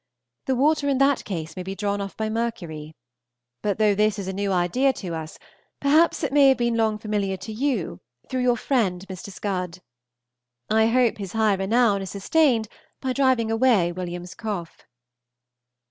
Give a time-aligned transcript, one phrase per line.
[0.47, 2.95] The water in that case may be drawn off by mercury.
[3.61, 5.37] But though this is a new idea to us,
[5.79, 9.29] perhaps it may have been long familiar to you through your friend Mr.
[9.31, 9.79] Scud.
[10.71, 12.67] I hope his high renown is sustained
[12.99, 14.87] by driving away William's cough.